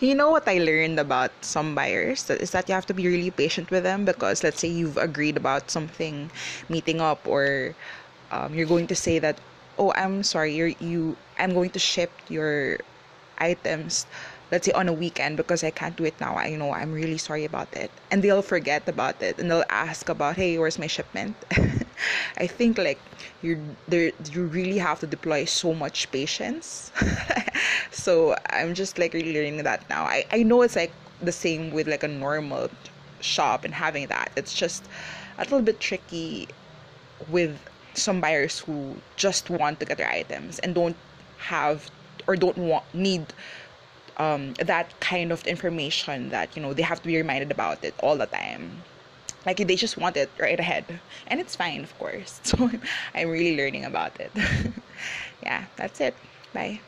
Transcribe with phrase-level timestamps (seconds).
[0.00, 3.30] you know what I learned about some buyers is that you have to be really
[3.30, 6.30] patient with them because let's say you've agreed about something
[6.68, 7.74] meeting up or
[8.30, 9.38] um, you're going to say that
[9.78, 12.78] oh I'm sorry you're you I'm going to ship your
[13.38, 14.06] items
[14.52, 16.36] let's say on a weekend because I can't do it now.
[16.36, 17.90] I know I'm really sorry about it.
[18.10, 21.34] And they'll forget about it and they'll ask about, hey, where's my shipment?
[22.36, 23.00] I think like
[23.42, 26.92] you there you really have to deploy so much patience.
[27.90, 30.04] so I'm just like really learning that now.
[30.04, 32.70] I, I know it's like the same with like a normal
[33.20, 34.30] shop and having that.
[34.36, 34.84] It's just
[35.38, 36.48] a little bit tricky
[37.28, 37.58] with
[37.94, 40.96] some buyers who just want to get their items and don't
[41.38, 41.90] have
[42.26, 43.26] or don't want need
[44.16, 47.94] um, that kind of information that you know they have to be reminded about it
[48.00, 48.82] all the time.
[49.46, 51.00] Like they just want it right ahead.
[51.26, 52.40] And it's fine of course.
[52.44, 52.70] So
[53.14, 54.32] i'm really learning about it.
[55.42, 56.14] Yeah that's it.
[56.52, 56.80] Bye